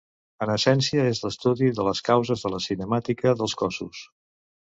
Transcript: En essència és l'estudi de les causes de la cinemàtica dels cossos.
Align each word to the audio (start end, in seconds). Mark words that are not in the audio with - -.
En 0.43 0.51
essència 0.53 1.03
és 1.09 1.19
l'estudi 1.25 1.69
de 1.81 1.85
les 1.89 2.01
causes 2.09 2.45
de 2.47 2.51
la 2.55 2.61
cinemàtica 2.69 3.35
dels 3.43 3.57
cossos. 3.63 4.01